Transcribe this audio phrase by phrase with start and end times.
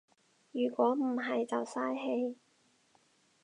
[0.51, 2.35] 如果唔係就嘥氣